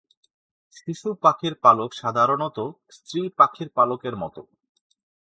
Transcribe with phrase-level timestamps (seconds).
[0.75, 2.57] শিশু পাখির পালক সাধারণত
[2.89, 4.41] স্ত্রী পাখির পালকের মতো।